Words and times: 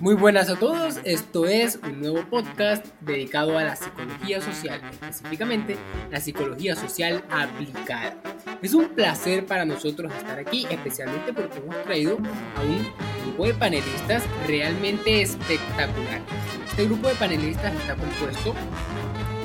Muy 0.00 0.14
buenas 0.14 0.48
a 0.50 0.58
todos, 0.58 0.98
esto 1.04 1.46
es 1.46 1.78
un 1.82 2.00
nuevo 2.00 2.24
podcast 2.28 2.84
dedicado 3.00 3.56
a 3.56 3.62
la 3.62 3.76
psicología 3.76 4.40
social, 4.40 4.80
específicamente 4.90 5.76
la 6.10 6.20
psicología 6.20 6.74
social 6.74 7.24
aplicada. 7.30 8.16
Es 8.60 8.74
un 8.74 8.88
placer 8.90 9.46
para 9.46 9.64
nosotros 9.64 10.12
estar 10.14 10.38
aquí, 10.38 10.66
especialmente 10.70 11.32
porque 11.32 11.58
hemos 11.58 11.82
traído 11.84 12.18
a 12.56 12.62
un 12.62 12.86
grupo 13.24 13.46
de 13.46 13.54
panelistas 13.54 14.24
realmente 14.46 15.22
espectacular. 15.22 16.20
Este 16.68 16.84
grupo 16.84 17.08
de 17.08 17.14
panelistas 17.14 17.74
está 17.74 17.94
compuesto 17.94 18.54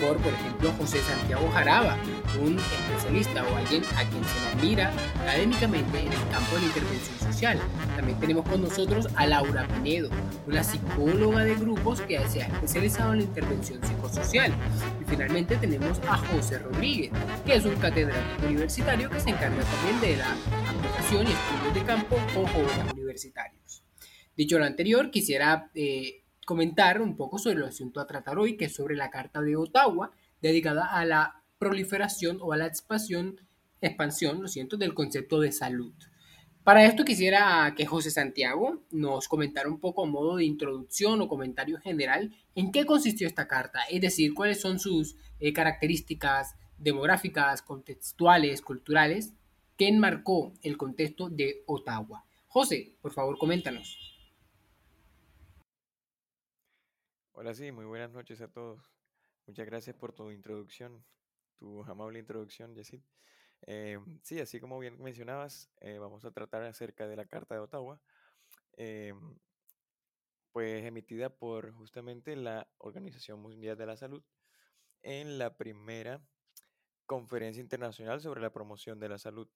por, 0.01 0.17
por 0.17 0.33
ejemplo, 0.33 0.71
José 0.77 0.99
Santiago 1.01 1.49
Jaraba, 1.51 1.97
un 2.35 2.57
especialista 2.57 3.43
o 3.43 3.55
alguien 3.55 3.83
a 3.95 4.03
quien 4.03 4.23
se 4.23 4.41
le 4.41 4.47
admira 4.47 4.93
académicamente 5.21 5.99
en 5.99 6.13
el 6.13 6.29
campo 6.29 6.55
de 6.55 6.61
la 6.61 6.67
intervención 6.67 7.19
social. 7.19 7.59
También 7.95 8.19
tenemos 8.19 8.47
con 8.47 8.61
nosotros 8.61 9.07
a 9.15 9.25
Laura 9.27 9.67
Pinedo, 9.67 10.09
una 10.45 10.63
psicóloga 10.63 11.43
de 11.43 11.55
grupos 11.55 12.01
que 12.01 12.19
se 12.27 12.43
ha 12.43 12.47
especializado 12.47 13.13
en 13.13 13.19
la 13.19 13.25
intervención 13.25 13.83
psicosocial. 13.83 14.53
Y 15.01 15.09
finalmente 15.09 15.55
tenemos 15.57 15.99
a 16.07 16.17
José 16.17 16.59
Rodríguez, 16.59 17.11
que 17.45 17.55
es 17.55 17.65
un 17.65 17.75
catedrático 17.75 18.47
universitario 18.47 19.09
que 19.09 19.19
se 19.19 19.29
encarga 19.29 19.63
también 19.63 20.01
de 20.01 20.17
la 20.17 20.31
aplicación 20.31 21.27
y 21.27 21.31
estudios 21.31 21.73
de 21.73 21.83
campo 21.83 22.15
con 22.33 22.45
jóvenes 22.45 22.93
universitarios. 22.93 23.83
Dicho 24.35 24.59
lo 24.59 24.65
anterior, 24.65 25.09
quisiera 25.09 25.71
eh, 25.73 26.23
comentar 26.45 27.01
un 27.01 27.17
poco 27.17 27.39
sobre 27.39 27.57
el 27.57 27.63
asunto 27.63 27.99
a 27.99 28.07
tratar 28.07 28.37
hoy, 28.37 28.55
que 28.55 28.65
es 28.65 28.75
sobre 28.75 28.95
la 28.95 29.09
Carta 29.09 29.41
de 29.41 29.55
Ottawa, 29.55 30.11
dedicada 30.41 30.85
a 30.85 31.05
la 31.05 31.36
proliferación 31.59 32.39
o 32.41 32.53
a 32.53 32.57
la 32.57 32.67
expansión, 32.67 33.41
expansión 33.81 34.41
lo 34.41 34.47
siento, 34.47 34.77
del 34.77 34.93
concepto 34.93 35.39
de 35.39 35.51
salud. 35.51 35.93
Para 36.63 36.83
esto 36.83 37.05
quisiera 37.05 37.73
que 37.77 37.85
José 37.85 38.11
Santiago 38.11 38.83
nos 38.91 39.29
comentara 39.29 39.69
un 39.69 39.79
poco 39.79 40.03
a 40.03 40.07
modo 40.07 40.35
de 40.35 40.43
introducción 40.43 41.21
o 41.21 41.27
comentario 41.29 41.79
general 41.79 42.35
en 42.55 42.71
qué 42.73 42.85
consistió 42.85 43.25
esta 43.25 43.47
carta, 43.47 43.79
es 43.89 44.01
decir, 44.01 44.33
cuáles 44.33 44.59
son 44.59 44.77
sus 44.77 45.15
eh, 45.39 45.53
características 45.53 46.55
demográficas, 46.77 47.61
contextuales, 47.61 48.61
culturales, 48.61 49.33
que 49.77 49.87
enmarcó 49.87 50.53
el 50.61 50.75
contexto 50.77 51.29
de 51.29 51.63
Ottawa. 51.67 52.25
José, 52.47 52.97
por 53.01 53.13
favor, 53.13 53.37
coméntanos. 53.37 53.97
Hola, 57.31 57.53
sí, 57.53 57.71
muy 57.71 57.85
buenas 57.85 58.11
noches 58.11 58.41
a 58.41 58.47
todos. 58.47 58.81
Muchas 59.45 59.65
gracias 59.65 59.95
por 59.95 60.11
tu 60.11 60.31
introducción, 60.31 61.05
tu 61.57 61.83
amable 61.83 62.19
introducción, 62.19 62.73
Yesid. 62.75 63.01
Eh, 63.65 63.99
sí, 64.21 64.39
así 64.39 64.59
como 64.59 64.79
bien 64.79 65.01
mencionabas, 65.01 65.69
eh, 65.81 65.97
vamos 65.97 66.25
a 66.25 66.31
tratar 66.31 66.63
acerca 66.63 67.07
de 67.07 67.15
la 67.15 67.25
Carta 67.25 67.55
de 67.55 67.61
Ottawa, 67.61 67.99
eh, 68.77 69.13
pues 70.51 70.85
emitida 70.85 71.29
por 71.29 71.71
justamente 71.73 72.35
la 72.35 72.67
Organización 72.77 73.41
Mundial 73.41 73.77
de 73.77 73.85
la 73.85 73.97
Salud 73.97 74.23
en 75.01 75.37
la 75.37 75.57
primera 75.57 76.21
Conferencia 77.05 77.61
Internacional 77.61 78.21
sobre 78.21 78.41
la 78.41 78.51
Promoción 78.51 78.99
de 78.99 79.09
la 79.09 79.17
Salud. 79.17 79.49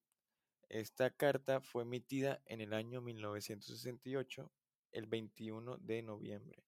Esta 0.70 1.10
carta 1.10 1.60
fue 1.60 1.84
emitida 1.84 2.42
en 2.46 2.62
el 2.62 2.74
año 2.74 3.02
1968, 3.02 4.52
el 4.94 5.06
21 5.06 5.78
de 5.78 6.02
noviembre. 6.02 6.64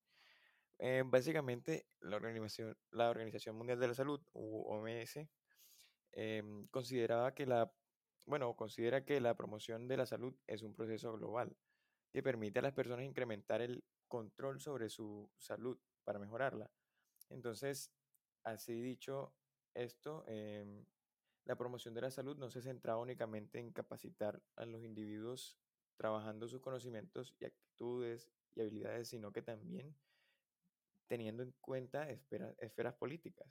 Eh, 0.80 1.04
básicamente, 1.06 1.88
la 2.02 2.18
Organización, 2.18 2.76
la 2.92 3.10
Organización 3.10 3.56
Mundial 3.56 3.80
de 3.80 3.88
la 3.88 3.94
Salud, 3.94 4.22
OMS, 4.34 5.30
em, 6.14 6.68
consideraba 6.68 7.34
que 7.34 7.46
la, 7.46 7.72
bueno, 8.26 8.56
considera 8.56 9.06
que 9.06 9.20
la 9.22 9.36
promoción 9.36 9.88
de 9.88 9.98
la 9.98 10.06
salud 10.06 10.36
es 10.48 10.64
un 10.64 10.74
proceso 10.76 11.14
global 11.14 11.56
que 12.12 12.24
permite 12.24 12.60
a 12.60 12.62
las 12.64 12.74
personas 12.74 13.06
incrementar 13.06 13.62
el 13.62 13.84
control 14.08 14.60
sobre 14.62 14.90
su 14.90 15.32
salud 15.38 15.80
para 16.04 16.20
mejorarla. 16.20 16.70
Entonces, 17.30 17.92
así 18.44 18.82
dicho 18.82 19.36
esto, 19.74 20.24
em, 20.28 20.86
la 21.46 21.56
promoción 21.56 21.94
de 21.94 22.02
la 22.02 22.12
salud 22.12 22.38
no 22.38 22.50
se 22.50 22.62
centraba 22.62 23.02
únicamente 23.02 23.60
en 23.60 23.72
capacitar 23.72 24.42
a 24.56 24.66
los 24.66 24.84
individuos 24.84 25.58
trabajando 25.98 26.48
sus 26.48 26.62
conocimientos 26.62 27.36
y 27.40 27.46
actitudes 27.46 28.30
y 28.56 28.62
habilidades, 28.62 29.10
sino 29.10 29.32
que 29.32 29.42
también 29.42 29.96
teniendo 31.08 31.44
en 31.44 31.52
cuenta 31.62 32.10
esferas, 32.10 32.94
políticas, 32.96 33.48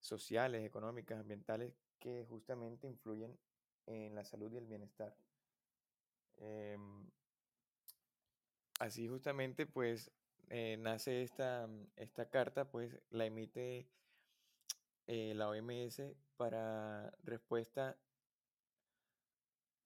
sociales, 0.00 0.64
económicas, 0.64 1.20
ambientales, 1.20 1.74
que 1.98 2.24
justamente 2.28 2.86
influyen 2.86 3.38
en 3.86 4.14
la 4.14 4.24
salud 4.24 4.52
y 4.52 4.56
el 4.56 4.66
bienestar. 4.66 5.16
Em, 6.38 7.08
así 8.78 9.08
justamente, 9.08 9.66
pues, 9.66 10.10
eh, 10.48 10.76
nace 10.78 11.22
esta, 11.22 11.68
esta 11.96 12.28
carta, 12.28 12.70
pues, 12.70 12.98
la 13.10 13.26
emite 13.26 13.88
eh, 15.06 15.34
la 15.34 15.48
OMS 15.48 16.16
para 16.36 17.12
respuesta 17.22 17.96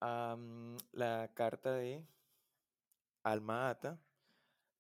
a 0.01 0.37
mm, 0.37 0.77
la 0.93 1.31
carta 1.35 1.75
de 1.75 2.05
Alma 3.23 3.71
Ata, 3.71 3.99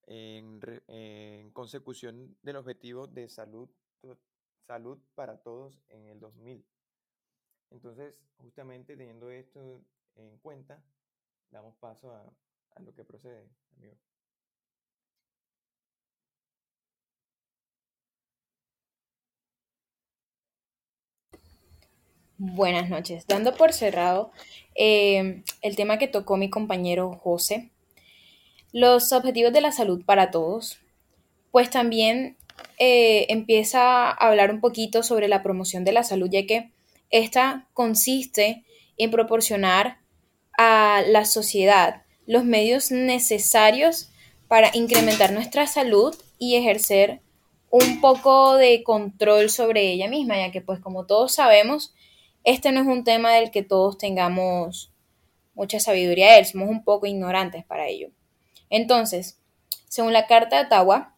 en, 0.07 1.51
consecución 1.53 2.37
del 2.43 2.57
objetivo 2.57 3.07
de 3.07 3.29
salud, 3.29 3.69
salud 4.67 4.99
para 5.15 5.39
todos 5.39 5.81
en 5.89 6.07
el 6.07 6.21
2000. 6.21 6.65
Entonces, 7.71 8.15
justamente 8.39 8.97
teniendo 8.97 9.31
esto 9.31 9.83
en 10.15 10.39
cuenta, 10.39 10.83
damos 11.51 11.77
paso 11.77 12.13
a, 12.13 12.33
lo 12.81 12.95
que 12.95 13.05
procede, 13.05 13.49
amigo. 13.77 13.97
Buenas 22.39 22.91
noches. 22.91 23.27
Dando 23.27 23.57
por 23.57 23.73
cerrado 23.73 24.31
eh, 24.75 25.43
el 25.63 25.75
tema 25.75 25.97
que 25.97 26.07
tocó 26.07 26.37
mi 26.37 26.51
compañero 26.51 27.13
José, 27.15 27.73
los 28.77 29.11
objetivos 29.15 29.55
de 29.55 29.63
la 29.63 29.73
salud 29.73 30.05
para 30.05 30.31
todos, 30.31 30.81
pues 31.51 31.71
también 31.71 32.37
eh, 32.79 33.25
empieza 33.31 34.11
a 34.11 34.11
hablar 34.11 34.51
un 34.51 34.61
poquito 34.61 35.03
sobre 35.03 35.29
la 35.29 35.43
promoción 35.43 35.83
de 35.83 35.93
la 35.93 36.03
salud, 36.03 36.29
ya 36.31 36.45
que 36.45 36.73
esta 37.09 37.67
consiste 37.73 38.65
en 38.99 39.11
proporcionar 39.11 40.01
a 40.59 41.03
la 41.07 41.25
sociedad 41.25 42.03
los 42.27 42.45
medios 42.45 42.91
necesarios 42.91 44.11
para 44.47 44.71
incrementar 44.75 45.33
nuestra 45.33 45.67
salud 45.67 46.15
y 46.39 46.57
ejercer 46.57 47.23
un 47.71 48.03
poco 48.03 48.57
de 48.57 48.83
control 48.83 49.49
sobre 49.49 49.91
ella 49.91 50.11
misma, 50.11 50.37
ya 50.37 50.53
que 50.53 50.61
pues 50.61 50.81
como 50.81 51.07
todos 51.07 51.33
sabemos, 51.35 51.95
este 52.45 52.73
no 52.73 52.83
es 52.83 52.87
un 52.87 53.05
tema 53.05 53.33
del 53.33 53.51
que 53.51 53.63
todos 53.63 53.97
tengamos 53.97 54.93
mucha 55.55 55.81
sabiduría 55.81 56.45
somos 56.45 56.69
un 56.69 56.85
poco 56.85 57.07
ignorantes 57.07 57.65
para 57.65 57.89
ello. 57.89 58.11
Entonces, 58.71 59.39
según 59.89 60.13
la 60.13 60.27
Carta 60.27 60.57
de 60.57 60.67
Ottawa, 60.67 61.17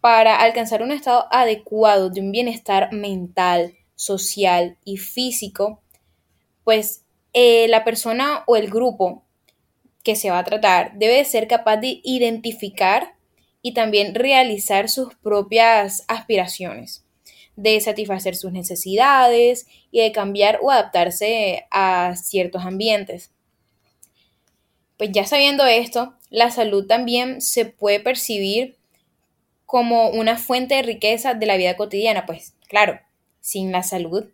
para 0.00 0.40
alcanzar 0.40 0.82
un 0.82 0.92
estado 0.92 1.26
adecuado 1.30 2.10
de 2.10 2.20
un 2.20 2.32
bienestar 2.32 2.92
mental, 2.92 3.74
social 3.94 4.78
y 4.84 4.96
físico, 4.96 5.82
pues 6.64 7.04
eh, 7.32 7.66
la 7.68 7.84
persona 7.84 8.44
o 8.46 8.56
el 8.56 8.70
grupo 8.70 9.24
que 10.04 10.16
se 10.16 10.30
va 10.30 10.38
a 10.38 10.44
tratar 10.44 10.96
debe 10.96 11.24
ser 11.24 11.48
capaz 11.48 11.78
de 11.78 12.00
identificar 12.04 13.14
y 13.60 13.74
también 13.74 14.14
realizar 14.14 14.88
sus 14.88 15.14
propias 15.16 16.04
aspiraciones, 16.08 17.04
de 17.56 17.80
satisfacer 17.80 18.36
sus 18.36 18.52
necesidades 18.52 19.66
y 19.90 20.00
de 20.00 20.12
cambiar 20.12 20.60
o 20.62 20.70
adaptarse 20.70 21.66
a 21.70 22.14
ciertos 22.16 22.64
ambientes. 22.64 23.32
Pues 24.98 25.10
ya 25.12 25.24
sabiendo 25.24 25.64
esto, 25.64 26.14
la 26.28 26.50
salud 26.50 26.86
también 26.86 27.40
se 27.40 27.64
puede 27.64 28.00
percibir 28.00 28.76
como 29.64 30.10
una 30.10 30.36
fuente 30.36 30.74
de 30.74 30.82
riqueza 30.82 31.34
de 31.34 31.46
la 31.46 31.56
vida 31.56 31.76
cotidiana. 31.76 32.26
Pues 32.26 32.54
claro, 32.68 33.00
sin 33.40 33.72
la 33.72 33.82
salud 33.82 34.26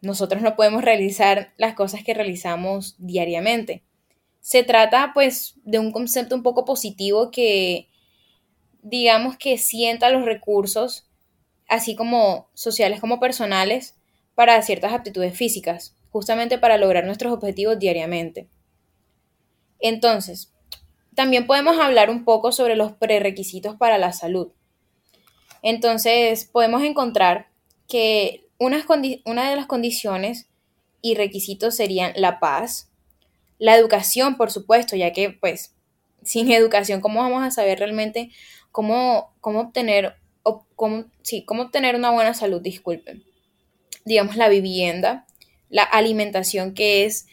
nosotros 0.00 0.42
no 0.42 0.56
podemos 0.56 0.82
realizar 0.82 1.52
las 1.56 1.74
cosas 1.74 2.04
que 2.04 2.14
realizamos 2.14 2.94
diariamente. 2.98 3.82
Se 4.40 4.62
trata 4.62 5.10
pues 5.12 5.54
de 5.64 5.78
un 5.78 5.90
concepto 5.92 6.34
un 6.34 6.42
poco 6.42 6.64
positivo 6.64 7.30
que 7.30 7.88
digamos 8.82 9.36
que 9.36 9.58
sienta 9.58 10.10
los 10.10 10.24
recursos, 10.24 11.08
así 11.68 11.96
como 11.96 12.48
sociales 12.54 13.00
como 13.00 13.18
personales, 13.18 13.96
para 14.36 14.62
ciertas 14.62 14.92
aptitudes 14.92 15.36
físicas, 15.36 15.96
justamente 16.10 16.58
para 16.58 16.78
lograr 16.78 17.04
nuestros 17.04 17.32
objetivos 17.32 17.78
diariamente. 17.78 18.48
Entonces, 19.88 20.52
también 21.14 21.46
podemos 21.46 21.78
hablar 21.78 22.10
un 22.10 22.24
poco 22.24 22.52
sobre 22.52 22.76
los 22.76 22.92
prerequisitos 22.92 23.76
para 23.76 23.98
la 23.98 24.12
salud. 24.12 24.52
Entonces, 25.62 26.44
podemos 26.44 26.82
encontrar 26.82 27.48
que 27.88 28.46
una, 28.58 28.84
de 28.84 29.56
las 29.56 29.66
condiciones 29.66 30.48
y 31.02 31.14
requisitos 31.14 31.76
serían 31.76 32.12
la 32.16 32.40
paz, 32.40 32.90
la 33.58 33.76
educación, 33.76 34.36
por 34.36 34.50
supuesto, 34.50 34.96
ya 34.96 35.12
que 35.12 35.30
pues 35.30 35.74
sin 36.22 36.50
educación, 36.50 37.00
¿cómo 37.00 37.20
vamos 37.20 37.44
a 37.44 37.50
saber 37.50 37.78
realmente 37.78 38.30
cómo, 38.72 39.34
cómo 39.40 39.60
obtener, 39.60 40.16
sí, 41.22 41.44
cómo 41.44 41.62
obtener 41.62 41.94
una 41.94 42.10
buena 42.10 42.34
salud? 42.34 42.60
Disculpen. 42.60 43.24
Digamos, 44.04 44.36
la 44.36 44.48
vivienda, 44.48 45.26
la 45.68 45.82
alimentación, 45.82 46.74
que 46.74 47.04
es 47.04 47.26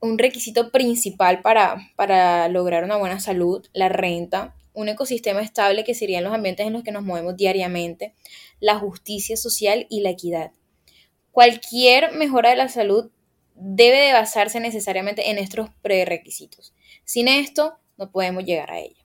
un 0.00 0.18
requisito 0.18 0.70
principal 0.70 1.42
para, 1.42 1.90
para 1.96 2.48
lograr 2.48 2.84
una 2.84 2.96
buena 2.96 3.20
salud, 3.20 3.66
la 3.72 3.88
renta, 3.88 4.54
un 4.72 4.88
ecosistema 4.88 5.40
estable 5.40 5.84
que 5.84 5.94
serían 5.94 6.24
los 6.24 6.34
ambientes 6.34 6.66
en 6.66 6.72
los 6.72 6.82
que 6.82 6.92
nos 6.92 7.02
movemos 7.02 7.36
diariamente, 7.36 8.14
la 8.60 8.78
justicia 8.78 9.36
social 9.36 9.86
y 9.88 10.00
la 10.00 10.10
equidad. 10.10 10.52
Cualquier 11.32 12.12
mejora 12.12 12.50
de 12.50 12.56
la 12.56 12.68
salud 12.68 13.10
debe 13.54 13.98
de 13.98 14.12
basarse 14.12 14.60
necesariamente 14.60 15.30
en 15.30 15.38
estos 15.38 15.70
prerequisitos. 15.80 16.74
Sin 17.04 17.26
esto, 17.26 17.78
no 17.96 18.10
podemos 18.10 18.44
llegar 18.44 18.70
a 18.70 18.80
ella. 18.80 19.02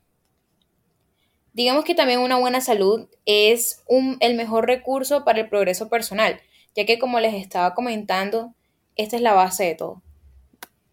Digamos 1.53 1.83
que 1.83 1.95
también 1.95 2.19
una 2.19 2.37
buena 2.37 2.61
salud 2.61 3.07
es 3.25 3.83
el 4.19 4.35
mejor 4.35 4.67
recurso 4.67 5.23
para 5.23 5.39
el 5.39 5.49
progreso 5.49 5.89
personal, 5.89 6.39
ya 6.75 6.85
que 6.85 6.99
como 6.99 7.19
les 7.19 7.33
estaba 7.33 7.73
comentando, 7.73 8.53
esta 8.95 9.15
es 9.15 9.21
la 9.21 9.33
base 9.33 9.65
de 9.65 9.75
todo. 9.75 10.01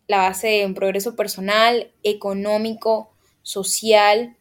La 0.09 0.19
base 0.19 0.49
de 0.49 0.67
un 0.67 0.75
progreso 0.75 1.15
personal, 1.15 1.93
económico, 2.03 3.15
social. 3.43 4.37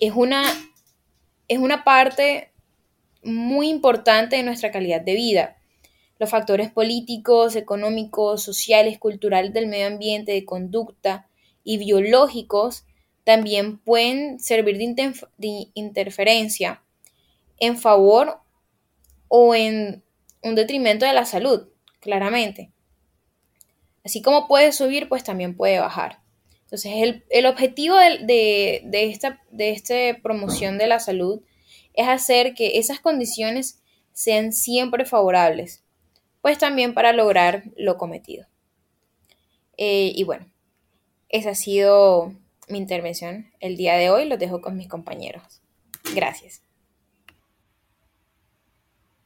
Es 0.00 0.12
una, 0.14 0.44
es 1.48 1.58
una 1.58 1.84
parte 1.84 2.52
muy 3.22 3.68
importante 3.68 4.36
de 4.36 4.42
nuestra 4.42 4.70
calidad 4.70 5.00
de 5.00 5.14
vida. 5.14 5.56
Los 6.18 6.30
factores 6.30 6.70
políticos, 6.70 7.56
económicos, 7.56 8.42
sociales, 8.42 8.98
culturales 8.98 9.52
del 9.52 9.66
medio 9.66 9.86
ambiente, 9.86 10.32
de 10.32 10.44
conducta 10.44 11.28
y 11.64 11.78
biológicos 11.78 12.84
también 13.24 13.78
pueden 13.78 14.38
servir 14.38 14.78
de, 14.78 15.68
interferencia 15.74 16.82
en 17.58 17.78
favor 17.78 18.40
o 19.28 19.54
en 19.54 20.04
un 20.42 20.54
detrimento 20.54 21.06
de 21.06 21.14
la 21.14 21.24
salud, 21.24 21.68
claramente. 22.00 22.73
Así 24.04 24.22
como 24.22 24.46
puede 24.46 24.72
subir, 24.72 25.08
pues 25.08 25.24
también 25.24 25.56
puede 25.56 25.80
bajar. 25.80 26.20
Entonces, 26.64 27.22
el, 27.30 27.46
objetivo 27.46 27.96
de, 27.96 28.82
de, 28.84 29.04
esta, 29.10 29.40
de 29.50 29.70
esta 29.70 29.94
promoción 30.22 30.76
de 30.76 30.86
la 30.86 30.98
salud 30.98 31.42
es 31.94 32.08
hacer 32.08 32.54
que 32.54 32.78
esas 32.78 33.00
condiciones 33.00 33.82
sean 34.12 34.52
siempre 34.52 35.04
favorables, 35.04 35.84
pues 36.42 36.58
también 36.58 36.94
para 36.94 37.12
lograr 37.12 37.64
lo 37.76 37.96
cometido. 37.96 38.46
Eh, 39.76 40.12
y 40.14 40.24
bueno, 40.24 40.46
esa 41.28 41.50
ha 41.50 41.54
sido 41.54 42.32
mi 42.68 42.78
intervención 42.78 43.46
el 43.60 43.76
día 43.76 43.94
de 43.94 44.10
hoy. 44.10 44.28
Los 44.28 44.38
dejo 44.38 44.60
con 44.60 44.76
mis 44.76 44.88
compañeros. 44.88 45.62
Gracias. 46.14 46.62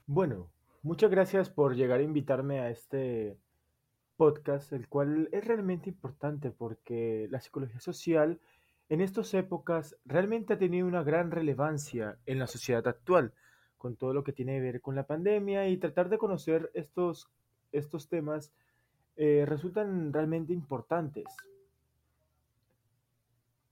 Bueno, 0.07 0.51
muchas 0.83 1.11
gracias 1.11 1.51
por 1.51 1.77
llegar 1.77 2.01
a 2.01 2.05
invitarme 2.05 2.61
a 2.61 2.71
este 2.71 3.37
podcast, 4.19 4.73
el 4.75 4.89
cual 4.89 5.31
es 5.33 5.47
realmente 5.47 5.89
importante 5.89 6.51
porque 6.51 7.29
la 7.31 7.41
psicología 7.41 7.81
social 7.81 8.39
en 8.91 9.01
estas 9.01 9.33
épocas 9.33 9.97
realmente 10.05 10.53
ha 10.53 10.59
tenido 10.59 10.87
una 10.87 11.03
gran 11.03 11.31
relevancia 11.31 12.19
en 12.27 12.39
la 12.39 12.47
sociedad 12.47 12.87
actual, 12.87 13.33
con 13.79 13.97
todo 13.97 14.13
lo 14.13 14.25
que 14.25 14.33
tiene 14.33 14.57
que 14.57 14.61
ver 14.61 14.81
con 14.81 14.97
la 14.97 15.07
pandemia 15.07 15.69
y 15.69 15.77
tratar 15.79 16.09
de 16.09 16.19
conocer 16.19 16.71
estos, 16.75 17.31
estos 17.73 18.09
temas 18.09 18.53
eh, 19.17 19.45
resultan 19.47 20.13
realmente 20.13 20.53
importantes. 20.53 21.25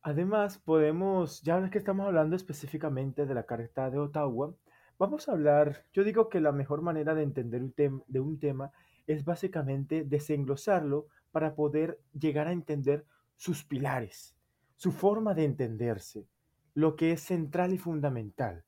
Además, 0.02 0.58
podemos, 0.58 1.42
ya 1.42 1.68
que 1.68 1.78
estamos 1.78 2.06
hablando 2.06 2.36
específicamente 2.36 3.26
de 3.26 3.34
la 3.34 3.44
Carta 3.44 3.90
de 3.90 3.98
Ottawa, 3.98 4.54
vamos 4.98 5.28
a 5.28 5.32
hablar, 5.32 5.84
yo 5.92 6.04
digo 6.04 6.28
que 6.28 6.40
la 6.40 6.52
mejor 6.52 6.82
manera 6.82 7.14
de 7.14 7.22
entender 7.22 7.62
un 7.62 8.04
de 8.06 8.20
un 8.20 8.38
tema 8.38 8.72
es 9.06 9.24
básicamente 9.24 10.04
desenglosarlo 10.04 11.06
para 11.30 11.54
poder 11.54 12.00
llegar 12.18 12.48
a 12.48 12.52
entender 12.52 13.04
sus 13.36 13.64
pilares, 13.64 14.34
su 14.76 14.92
forma 14.92 15.34
de 15.34 15.44
entenderse, 15.44 16.26
lo 16.74 16.96
que 16.96 17.12
es 17.12 17.20
central 17.20 17.72
y 17.72 17.78
fundamental. 17.78 18.64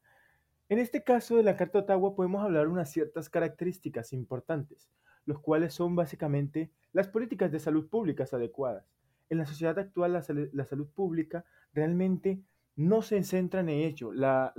En 0.69 0.79
este 0.79 1.03
caso 1.03 1.37
de 1.37 1.43
la 1.43 1.57
Carta 1.57 1.79
de 1.79 1.85
Ottawa 1.85 2.15
podemos 2.15 2.45
hablar 2.45 2.69
unas 2.69 2.91
ciertas 2.91 3.31
características 3.31 4.13
importantes, 4.13 4.91
los 5.25 5.41
cuales 5.41 5.73
son 5.73 5.97
básicamente 5.97 6.71
las 6.93 7.09
políticas 7.09 7.51
de 7.51 7.59
salud 7.59 7.89
públicas 7.89 8.35
adecuadas, 8.35 8.85
en 9.31 9.39
la 9.39 9.47
sociedad 9.47 9.79
actual 9.79 10.13
la, 10.13 10.65
salud 10.65 10.89
pública 10.95 11.45
realmente 11.73 12.43
no 12.79 13.03
se 13.03 13.23
centra 13.25 13.61
en 13.61 13.69
ello. 13.69 14.13
La, 14.13 14.55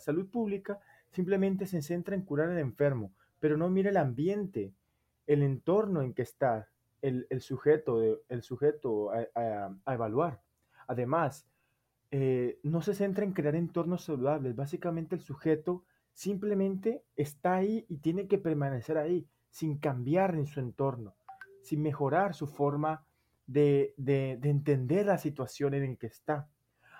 salud 0.00 0.30
pública 0.30 0.78
simplemente 1.10 1.66
se 1.66 1.82
centra 1.82 2.14
en 2.14 2.22
curar 2.22 2.50
al 2.50 2.58
enfermo, 2.58 3.12
pero 3.40 3.56
no 3.56 3.68
mira 3.68 3.90
el 3.90 3.96
ambiente, 3.96 4.72
el 5.26 5.42
entorno 5.42 6.02
en 6.02 6.14
que 6.14 6.22
está 6.22 6.68
el, 7.02 7.26
sujeto, 7.40 8.00
el 8.28 8.42
sujeto 8.42 9.10
a, 9.10 9.76
evaluar. 9.92 10.40
Además, 10.86 11.46
eh, 12.12 12.58
no 12.62 12.80
se 12.80 12.94
centra 12.94 13.24
en 13.24 13.32
crear 13.32 13.56
entornos 13.56 14.04
saludables. 14.04 14.54
Básicamente 14.54 15.16
el 15.16 15.20
sujeto 15.20 15.84
simplemente 16.12 17.04
está 17.16 17.56
ahí 17.56 17.84
y 17.88 17.98
tiene 17.98 18.28
que 18.28 18.38
permanecer 18.38 18.98
ahí, 18.98 19.26
sin 19.50 19.78
cambiar 19.78 20.36
en 20.36 20.46
su 20.46 20.60
entorno 20.60 21.16
sin 21.62 21.82
mejorar 21.82 22.34
su 22.34 22.46
forma 22.46 23.04
de, 23.50 23.94
entender 24.42 25.06
la 25.06 25.18
situación 25.18 25.74
en 25.74 25.90
la 25.90 25.96
que 25.96 26.06
está. 26.06 26.48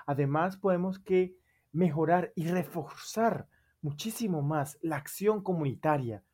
Además, 0.07 0.57
podemos 0.57 0.99
que 0.99 1.37
mejorar 1.73 2.33
y 2.35 2.49
reforzar 2.49 3.47
muchísimo 3.81 4.43
más 4.43 4.79
la 4.83 4.97
acción 4.97 5.43
comunitaria 5.43 6.25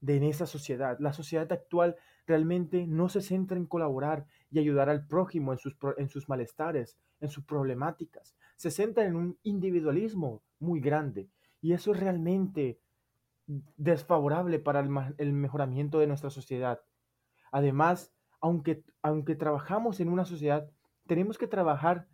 de 0.00 0.16
en 0.16 0.24
esa 0.24 0.46
sociedad. 0.46 0.96
La 0.98 1.12
sociedad 1.12 1.50
actual 1.52 1.96
realmente 2.26 2.86
no 2.86 3.08
se 3.08 3.20
centra 3.20 3.56
en 3.56 3.66
colaborar 3.66 4.26
y 4.50 4.58
ayudar 4.58 4.88
al 4.88 5.06
prójimo 5.06 5.52
en 5.52 5.58
sus, 5.58 5.76
en 5.98 6.08
sus 6.08 6.28
malestares, 6.28 6.96
en 7.20 7.28
sus 7.28 7.44
problemáticas. 7.44 8.34
Se 8.56 8.70
centra 8.70 9.04
en 9.04 9.14
un 9.14 9.38
individualismo 9.42 10.42
muy 10.58 10.80
grande 10.80 11.28
y 11.60 11.72
eso 11.72 11.92
es 11.92 12.00
realmente 12.00 12.80
desfavorable 13.76 14.58
para 14.58 14.80
el 14.80 15.32
mejoramiento 15.32 15.98
de 15.98 16.06
nuestra 16.06 16.30
sociedad. 16.30 16.80
Además, 17.52 18.15
aunque, 18.40 18.84
aunque 19.02 19.34
trabajamos 19.34 20.00
en 20.00 20.08
una 20.08 20.24
sociedad, 20.24 20.70
tenemos 21.06 21.38
que 21.38 21.46
trabajar 21.46 22.08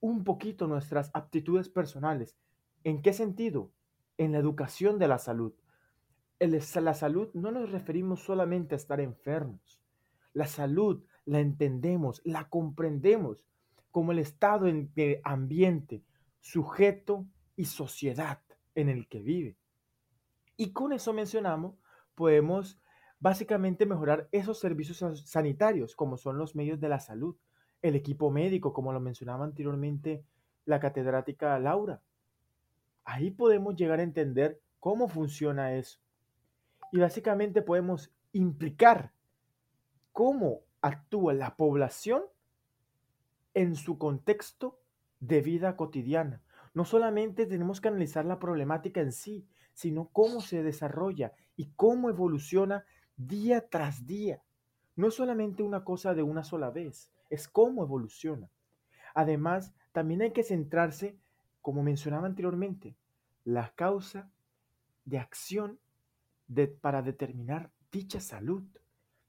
un 0.00 0.24
poquito 0.24 0.66
nuestras 0.66 1.10
aptitudes 1.14 1.68
personales. 1.68 2.36
¿En 2.84 3.02
qué 3.02 3.12
sentido? 3.12 3.72
En 4.18 4.32
la 4.32 4.38
educación 4.38 4.98
de 4.98 5.08
la 5.08 5.18
salud. 5.18 5.54
En 6.40 6.50
la 6.84 6.94
salud 6.94 7.30
no 7.34 7.52
nos 7.52 7.70
referimos 7.70 8.20
solamente 8.20 8.74
a 8.74 8.76
estar 8.76 9.00
enfermos. 9.00 9.80
La 10.32 10.46
salud 10.46 11.04
la 11.24 11.40
entendemos, 11.40 12.20
la 12.24 12.48
comprendemos 12.48 13.46
como 13.92 14.10
el 14.12 14.18
estado 14.18 14.66
en 14.66 14.92
de 14.94 15.20
ambiente, 15.22 16.02
sujeto 16.40 17.26
y 17.54 17.66
sociedad 17.66 18.40
en 18.74 18.88
el 18.88 19.06
que 19.06 19.22
vive. 19.22 19.56
Y 20.56 20.72
con 20.72 20.92
eso 20.92 21.12
mencionamos, 21.12 21.76
podemos 22.14 22.80
básicamente 23.22 23.86
mejorar 23.86 24.28
esos 24.32 24.58
servicios 24.58 24.98
sanitarios, 25.24 25.94
como 25.94 26.16
son 26.16 26.38
los 26.38 26.56
medios 26.56 26.80
de 26.80 26.88
la 26.88 26.98
salud, 26.98 27.36
el 27.80 27.94
equipo 27.94 28.32
médico, 28.32 28.72
como 28.72 28.92
lo 28.92 28.98
mencionaba 28.98 29.44
anteriormente 29.44 30.24
la 30.64 30.80
catedrática 30.80 31.56
Laura. 31.60 32.02
Ahí 33.04 33.30
podemos 33.30 33.76
llegar 33.76 34.00
a 34.00 34.02
entender 34.02 34.60
cómo 34.80 35.06
funciona 35.06 35.76
eso. 35.76 36.00
Y 36.90 36.98
básicamente 36.98 37.62
podemos 37.62 38.12
implicar 38.32 39.12
cómo 40.10 40.62
actúa 40.80 41.32
la 41.32 41.54
población 41.54 42.24
en 43.54 43.76
su 43.76 43.98
contexto 43.98 44.80
de 45.20 45.42
vida 45.42 45.76
cotidiana. 45.76 46.42
No 46.74 46.84
solamente 46.84 47.46
tenemos 47.46 47.80
que 47.80 47.86
analizar 47.86 48.24
la 48.24 48.40
problemática 48.40 49.00
en 49.00 49.12
sí, 49.12 49.46
sino 49.74 50.08
cómo 50.08 50.40
se 50.40 50.64
desarrolla 50.64 51.34
y 51.56 51.70
cómo 51.76 52.10
evoluciona 52.10 52.84
día 53.16 53.68
tras 53.68 54.06
día. 54.06 54.42
No 54.96 55.08
es 55.08 55.14
solamente 55.14 55.62
una 55.62 55.84
cosa 55.84 56.14
de 56.14 56.22
una 56.22 56.44
sola 56.44 56.70
vez, 56.70 57.10
es 57.30 57.48
cómo 57.48 57.82
evoluciona. 57.82 58.50
Además, 59.14 59.72
también 59.92 60.22
hay 60.22 60.32
que 60.32 60.42
centrarse, 60.42 61.16
como 61.60 61.82
mencionaba 61.82 62.26
anteriormente, 62.26 62.96
la 63.44 63.72
causa 63.74 64.30
de 65.04 65.18
acción 65.18 65.78
de, 66.48 66.68
para 66.68 67.02
determinar 67.02 67.70
dicha 67.90 68.20
salud. 68.20 68.62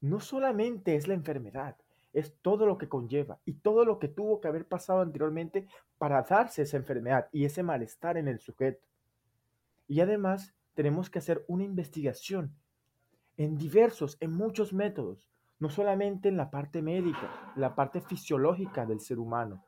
No 0.02 0.20
solamente 0.20 0.96
es 0.96 1.08
la 1.08 1.14
enfermedad, 1.14 1.78
es 2.14 2.36
todo 2.42 2.66
lo 2.66 2.78
que 2.78 2.90
conlleva 2.90 3.40
y 3.46 3.54
todo 3.54 3.86
lo 3.86 4.00
que 4.00 4.08
tuvo 4.08 4.40
que 4.40 4.48
haber 4.48 4.68
pasado 4.68 5.02
anteriormente 5.02 5.68
para 5.98 6.22
darse 6.22 6.62
esa 6.62 6.78
enfermedad 6.78 7.28
y 7.32 7.46
ese 7.46 7.64
malestar 7.64 8.18
en 8.18 8.28
el 8.28 8.40
sujeto. 8.40 8.86
Y 9.88 10.00
además 10.02 10.54
tenemos 10.76 11.10
que 11.10 11.20
hacer 11.20 11.44
una 11.48 11.64
investigación 11.64 12.56
en 13.38 13.58
diversos, 13.58 14.18
en 14.20 14.32
muchos 14.32 14.74
métodos. 14.74 15.30
no 15.60 15.70
solamente 15.70 16.28
en 16.28 16.36
la 16.36 16.52
parte 16.52 16.82
médica, 16.82 17.54
la 17.56 17.74
parte 17.74 18.02
fisiológica 18.02 18.86
del 18.86 19.00
ser 19.00 19.18
humano, 19.18 19.64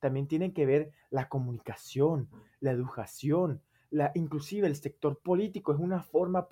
también 0.00 0.26
tiene 0.26 0.52
que 0.52 0.66
ver 0.66 0.90
la 1.10 1.28
comunicación, 1.28 2.28
la 2.58 2.72
educación, 2.72 3.62
la, 3.90 4.10
inclusive 4.14 4.66
el 4.66 4.74
sector 4.74 5.18
político 5.18 5.72
es 5.72 5.78
una 5.78 6.02
forma 6.02 6.48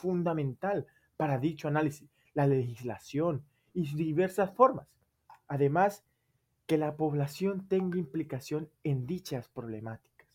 fundamental 0.00 0.86
para 1.16 1.38
dicho 1.38 1.68
análisis, 1.68 2.10
la 2.34 2.46
legislación 2.46 3.44
y 3.74 3.94
diversas 3.94 4.50
formas. 4.52 4.88
Además, 5.46 6.04
que 6.66 6.78
la 6.78 6.96
población 6.96 7.68
tenga 7.68 7.98
implicación 7.98 8.68
en 8.82 9.06
dichas 9.06 9.48
problemáticas. 9.48 10.26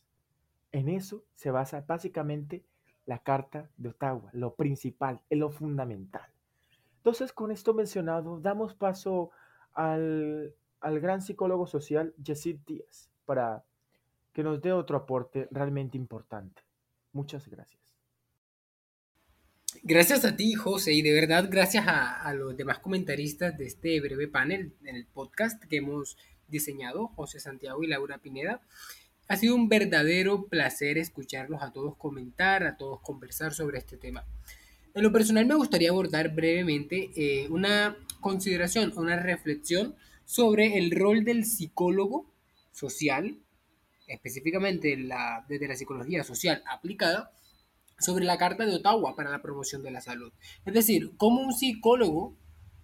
En 0.71 0.89
eso 0.89 1.23
se 1.35 1.51
basa 1.51 1.81
básicamente 1.81 2.63
la 3.07 3.17
Carta 3.19 3.71
de 3.77 3.89
Ottawa, 3.89 4.29
lo 4.33 4.53
principal, 4.53 5.21
es 5.29 5.39
lo 5.39 5.49
fundamental. 5.49 6.29
Entonces, 6.97 7.33
con 7.33 7.51
esto 7.51 7.73
mencionado, 7.73 8.39
damos 8.39 8.75
paso 8.75 9.31
al, 9.73 10.53
al 10.81 10.99
gran 10.99 11.23
psicólogo 11.23 11.65
social 11.65 12.13
Yesid 12.21 12.59
Díaz 12.67 13.09
para 13.25 13.63
que 14.33 14.43
nos 14.43 14.61
dé 14.61 14.71
otro 14.71 14.97
aporte 14.97 15.47
realmente 15.49 15.97
importante. 15.97 16.61
Muchas 17.13 17.47
gracias. 17.47 17.81
Gracias 19.83 20.25
a 20.25 20.35
ti, 20.35 20.53
José, 20.53 20.93
y 20.93 21.01
de 21.01 21.13
verdad 21.13 21.47
gracias 21.49 21.85
a, 21.87 22.33
los 22.33 22.55
demás 22.55 22.79
comentaristas 22.79 23.57
de 23.57 23.65
este 23.65 23.99
breve 24.01 24.27
panel 24.27 24.73
en 24.83 24.95
el 24.95 25.05
podcast 25.05 25.63
que 25.63 25.77
hemos 25.77 26.17
diseñado, 26.47 27.07
José 27.07 27.39
Santiago 27.39 27.83
y 27.83 27.87
Laura 27.87 28.17
Pineda. 28.17 28.61
Ha 29.27 29.35
sido 29.35 29.55
un 29.55 29.67
verdadero 29.67 30.45
placer 30.47 30.97
escucharlos 30.97 31.61
a 31.61 31.71
todos 31.71 31.95
comentar, 31.97 32.63
a 32.63 32.77
todos 32.77 33.01
conversar 33.01 33.53
sobre 33.53 33.79
este 33.79 33.97
tema. 33.97 34.25
En 34.93 35.03
lo 35.03 35.11
personal 35.11 35.45
me 35.45 35.55
gustaría 35.55 35.89
abordar 35.89 36.33
brevemente 36.33 37.11
eh, 37.15 37.47
una 37.49 37.97
consideración, 38.21 38.93
una 38.97 39.19
reflexión 39.19 39.95
sobre 40.25 40.77
el 40.77 40.91
rol 40.91 41.23
del 41.23 41.45
psicólogo 41.45 42.25
social, 42.71 43.37
específicamente 44.07 44.97
la, 44.97 45.45
desde 45.47 45.67
la 45.67 45.75
psicología 45.75 46.23
social 46.23 46.63
aplicada, 46.71 47.31
sobre 47.99 48.25
la 48.25 48.37
Carta 48.37 48.65
de 48.65 48.75
Ottawa 48.75 49.15
para 49.15 49.29
la 49.29 49.41
promoción 49.41 49.83
de 49.83 49.91
la 49.91 50.01
salud. 50.01 50.31
Es 50.65 50.73
decir, 50.73 51.11
cómo 51.17 51.41
un 51.41 51.53
psicólogo 51.53 52.35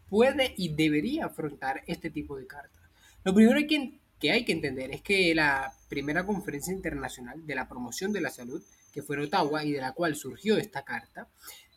puede 0.10 0.54
y 0.58 0.70
debería 0.76 1.26
afrontar 1.26 1.84
este 1.88 2.10
tipo 2.10 2.38
de 2.38 2.48
cartas. 2.48 2.84
Lo 3.24 3.34
primero 3.34 3.60
que, 3.68 4.00
que 4.24 4.32
hay 4.32 4.46
que 4.46 4.54
entender 4.54 4.90
es 4.92 5.02
que 5.02 5.36
la 5.36 5.74
primera 5.90 6.26
conferencia 6.26 6.72
internacional 6.72 7.46
de 7.46 7.56
la 7.56 7.68
promoción 7.68 8.14
de 8.14 8.22
la 8.22 8.30
salud, 8.30 8.64
que 8.94 9.02
fue 9.02 9.18
en 9.18 9.24
Ottawa 9.24 9.66
y 9.66 9.74
de 9.74 9.82
la 9.82 9.92
cual 9.92 10.16
surgió 10.16 10.58
esta 10.58 10.86
carta, 10.86 11.28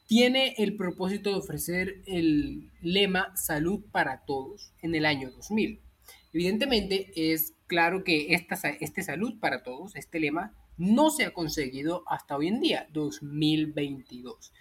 tiene 0.06 0.54
el 0.58 0.76
propósito 0.76 1.30
de 1.30 1.38
ofrecer 1.38 2.02
el 2.06 2.70
lema 2.80 3.36
Salud 3.36 3.80
para 3.90 4.24
Todos 4.26 4.72
en 4.80 4.94
el 4.94 5.06
año 5.06 5.32
2000. 5.32 5.80
Evidentemente 6.32 7.10
es 7.16 7.54
claro 7.66 8.04
que 8.04 8.32
esta, 8.32 8.54
este 8.78 9.02
Salud 9.02 9.40
para 9.40 9.64
Todos, 9.64 9.96
este 9.96 10.20
lema, 10.20 10.54
no 10.76 11.10
se 11.10 11.24
ha 11.24 11.32
conseguido 11.32 12.04
hasta 12.06 12.36
hoy 12.36 12.46
en 12.46 12.60
día, 12.60 12.86
2022. 12.92 14.52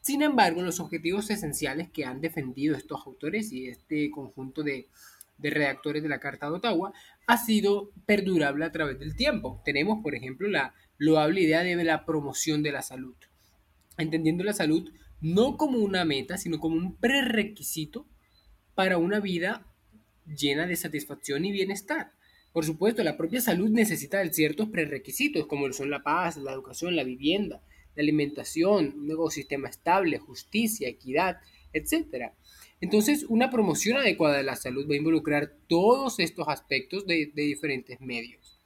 Sin 0.00 0.22
embargo, 0.22 0.62
los 0.62 0.78
objetivos 0.78 1.28
esenciales 1.30 1.90
que 1.90 2.04
han 2.04 2.20
defendido 2.20 2.76
estos 2.76 3.04
autores 3.04 3.50
y 3.50 3.66
este 3.66 4.12
conjunto 4.12 4.62
de, 4.62 4.86
redactores 5.38 6.02
de 6.02 6.08
la 6.08 6.20
Carta 6.20 6.46
de 6.46 6.56
Ottawa 6.56 6.92
ha 7.26 7.36
sido 7.36 7.92
perdurable 8.06 8.64
a 8.64 8.72
través 8.72 8.98
del 8.98 9.16
tiempo. 9.16 9.62
Tenemos, 9.64 10.02
por 10.02 10.14
ejemplo, 10.14 10.48
la 10.48 10.74
loable 10.98 11.42
idea 11.42 11.62
de 11.62 11.84
la 11.84 12.04
promoción 12.04 12.62
de 12.62 12.72
la 12.72 12.82
salud, 12.82 13.16
entendiendo 13.98 14.44
la 14.44 14.52
salud 14.52 14.90
no 15.20 15.56
como 15.56 15.78
una 15.78 16.04
meta, 16.04 16.36
sino 16.38 16.58
como 16.60 16.76
un 16.76 16.96
prerequisito 16.96 18.06
para 18.74 18.98
una 18.98 19.20
vida 19.20 19.66
llena 20.26 20.66
de 20.66 20.76
satisfacción 20.76 21.44
y 21.44 21.52
bienestar. 21.52 22.12
Por 22.52 22.64
supuesto, 22.64 23.02
la 23.02 23.16
propia 23.16 23.40
salud 23.40 23.70
necesita 23.70 24.18
de 24.18 24.32
ciertos 24.32 24.68
prerequisitos, 24.68 25.46
como 25.46 25.70
son 25.72 25.90
la 25.90 26.02
paz, 26.02 26.36
la 26.36 26.52
educación, 26.52 26.96
la 26.96 27.04
vivienda, 27.04 27.62
la 27.94 28.02
alimentación, 28.02 28.94
un 28.96 29.10
ecosistema 29.10 29.68
estable, 29.68 30.18
justicia, 30.18 30.88
equidad, 30.88 31.38
etc. 31.72 32.32
Entonces, 32.80 33.24
una 33.28 33.50
promoción 33.50 33.96
adecuada 33.96 34.36
de 34.36 34.42
la 34.42 34.56
salud 34.56 34.88
va 34.88 34.94
a 34.94 34.98
involucrar 34.98 35.56
todos 35.66 36.18
estos 36.18 36.48
aspectos 36.48 37.06
de, 37.06 37.32
de 37.34 37.42
diferentes 37.42 38.00
medios. 38.00 38.60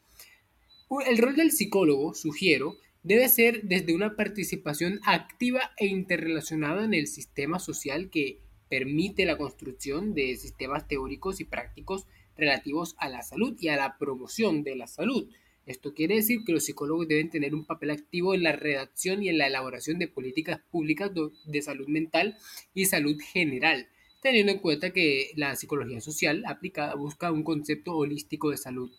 El 1.06 1.18
rol 1.18 1.36
del 1.36 1.52
psicólogo, 1.52 2.14
sugiero, 2.14 2.76
debe 3.02 3.28
ser 3.28 3.62
desde 3.62 3.94
una 3.94 4.16
participación 4.16 5.00
activa 5.04 5.70
e 5.78 5.86
interrelacionada 5.86 6.84
en 6.84 6.94
el 6.94 7.06
sistema 7.06 7.58
social 7.58 8.10
que 8.10 8.40
permite 8.68 9.24
la 9.24 9.38
construcción 9.38 10.14
de 10.14 10.36
sistemas 10.36 10.86
teóricos 10.86 11.40
y 11.40 11.44
prácticos 11.44 12.06
relativos 12.36 12.94
a 12.98 13.08
la 13.08 13.22
salud 13.22 13.56
y 13.60 13.68
a 13.68 13.76
la 13.76 13.98
promoción 13.98 14.62
de 14.62 14.76
la 14.76 14.86
salud. 14.86 15.28
Esto 15.66 15.94
quiere 15.94 16.16
decir 16.16 16.40
que 16.44 16.52
los 16.52 16.64
psicólogos 16.64 17.06
deben 17.06 17.30
tener 17.30 17.54
un 17.54 17.64
papel 17.64 17.90
activo 17.90 18.34
en 18.34 18.42
la 18.42 18.52
redacción 18.52 19.22
y 19.22 19.28
en 19.28 19.38
la 19.38 19.46
elaboración 19.46 19.98
de 19.98 20.08
políticas 20.08 20.60
públicas 20.70 21.10
de 21.44 21.62
salud 21.62 21.86
mental 21.86 22.36
y 22.74 22.86
salud 22.86 23.16
general, 23.32 23.88
teniendo 24.20 24.52
en 24.52 24.58
cuenta 24.58 24.92
que 24.92 25.32
la 25.36 25.56
psicología 25.56 26.00
social 26.00 26.44
aplicada 26.46 26.94
busca 26.94 27.32
un 27.32 27.42
concepto 27.42 27.96
holístico 27.96 28.50
de 28.50 28.56
salud 28.56 28.90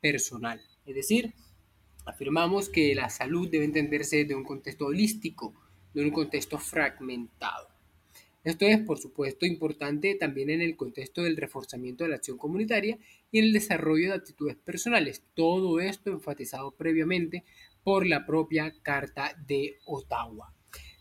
personal. 0.00 0.60
Es 0.86 0.94
decir, 0.94 1.34
afirmamos 2.06 2.68
que 2.68 2.94
la 2.94 3.10
salud 3.10 3.48
debe 3.48 3.64
entenderse 3.64 4.24
de 4.24 4.34
un 4.34 4.44
contexto 4.44 4.86
holístico, 4.86 5.54
de 5.94 6.02
un 6.02 6.10
contexto 6.10 6.58
fragmentado. 6.58 7.68
Esto 8.42 8.64
es, 8.64 8.78
por 8.80 8.98
supuesto, 8.98 9.44
importante 9.44 10.14
también 10.14 10.48
en 10.48 10.62
el 10.62 10.74
contexto 10.74 11.22
del 11.22 11.36
reforzamiento 11.36 12.04
de 12.04 12.10
la 12.10 12.16
acción 12.16 12.38
comunitaria 12.38 12.98
y 13.30 13.38
el 13.38 13.52
desarrollo 13.52 14.08
de 14.08 14.14
actitudes 14.14 14.56
personales. 14.56 15.22
Todo 15.34 15.78
esto 15.78 16.10
enfatizado 16.10 16.72
previamente 16.72 17.44
por 17.84 18.06
la 18.06 18.24
propia 18.24 18.72
Carta 18.82 19.36
de 19.46 19.76
Ottawa. 19.84 20.54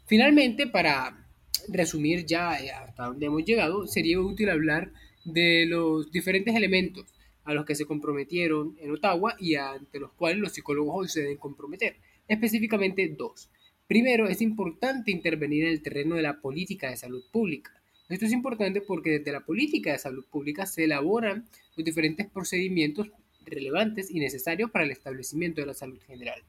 Finalmente, 0.06 0.68
para 0.68 1.29
resumir 1.68 2.26
ya 2.26 2.60
eh, 2.60 2.72
hasta 2.72 3.06
donde 3.06 3.26
hemos 3.26 3.44
llegado, 3.44 3.88
sería 3.88 4.20
útil 4.20 4.50
hablar 4.50 4.92
de 5.26 5.66
los 5.68 6.12
diferentes 6.12 6.56
elementos 6.56 7.06
a 7.44 7.54
los 7.54 7.66
que 7.66 7.76
se 7.76 7.86
comprometieron 7.86 8.76
en 8.80 8.92
Ottawa 8.92 9.36
y 9.40 9.56
ante 9.56 10.00
los 10.00 10.12
cuales 10.14 10.40
los 10.40 10.54
psicólogos 10.54 10.96
hoy 10.96 11.08
se 11.10 11.22
deben 11.22 11.38
comprometer. 11.38 11.98
Específicamente 12.28 13.08
dos. 13.18 13.50
Primero, 13.88 14.28
es 14.28 14.42
importante 14.42 15.10
intervenir 15.10 15.66
en 15.66 15.72
el 15.72 15.82
terreno 15.82 16.16
de 16.16 16.22
la 16.22 16.42
política 16.42 16.90
de 16.90 16.98
salud 16.98 17.24
pública. 17.32 17.72
Esto 18.08 18.26
es 18.26 18.32
importante 18.32 18.82
porque 18.82 19.18
desde 19.18 19.32
la 19.32 19.46
política 19.46 19.92
de 19.92 20.00
salud 20.00 20.26
pública 20.30 20.66
se 20.66 20.84
elaboran 20.84 21.48
los 21.76 21.86
diferentes 21.86 22.28
procedimientos 22.28 23.10
relevantes 23.50 24.12
y 24.12 24.20
necesarios 24.20 24.72
para 24.72 24.86
el 24.86 24.92
establecimiento 24.92 25.62
de 25.62 25.68
la 25.68 25.74
salud 25.74 26.00
general. 26.08 26.42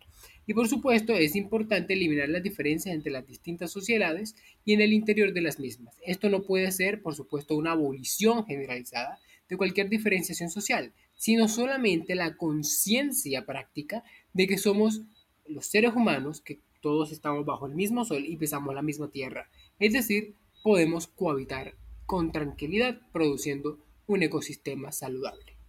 Y 0.47 0.55
por 0.55 0.69
supuesto 0.69 1.15
es 1.15 1.37
importante 1.37 1.95
eliminar 1.95 2.29
las 2.29 2.43
diferencias 2.43 2.95
entre 2.95 3.13
las 3.13 3.27
distintas 3.27 3.71
sociedades 3.71 4.35
y 4.65 4.73
en 4.73 4.81
el 4.81 4.93
interior 4.93 5.33
de 5.33 5.43
las 5.43 5.59
mismas. 5.59 5.97
Esto 6.05 6.29
no 6.29 6.43
puede 6.43 6.71
ser, 6.73 7.03
por 7.03 7.15
supuesto, 7.15 7.57
una 7.57 7.73
abolición 7.73 8.45
generalizada 8.47 9.19
de 9.49 9.57
cualquier 9.57 9.89
diferenciación 9.89 10.51
social, 10.51 10.93
sino 11.17 11.49
solamente 11.49 12.15
la 12.15 12.37
conciencia 12.37 13.45
práctica 13.45 14.03
de 14.33 14.47
que 14.47 14.59
somos 14.59 15.03
los 15.47 15.67
seres 15.67 15.93
humanos 15.95 16.41
que 16.41 16.61
todos 16.81 17.13
estamos 17.13 17.45
bajo 17.45 17.67
el 17.67 17.75
mismo 17.75 18.05
sol 18.05 18.25
y 18.27 18.37
pisamos 18.37 18.75
la 18.75 18.83
misma 18.83 19.11
tierra. 19.11 19.51
Es 19.79 19.93
decir, 19.93 20.35
podemos 20.63 21.07
cohabitar 21.07 21.75
con 22.07 22.33
tranquilidad 22.33 23.01
produciendo 23.13 23.79
un 24.07 24.23
ecosistema 24.23 24.93
saludable. 24.93 25.60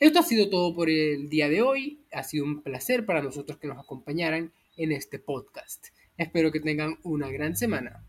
Esto 0.00 0.20
ha 0.20 0.22
sido 0.22 0.48
todo 0.48 0.76
por 0.76 0.88
el 0.88 1.28
día 1.28 1.48
de 1.48 1.60
hoy. 1.60 2.04
Ha 2.12 2.22
sido 2.22 2.44
un 2.44 2.62
placer 2.62 3.04
para 3.04 3.20
nosotros 3.20 3.58
que 3.58 3.66
nos 3.66 3.78
acompañaran 3.78 4.52
en 4.76 4.92
este 4.92 5.18
podcast. 5.18 5.88
Espero 6.16 6.52
que 6.52 6.60
tengan 6.60 6.98
una 7.02 7.28
gran 7.30 7.56
semana. 7.56 8.04